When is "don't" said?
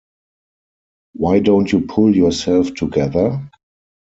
1.41-1.71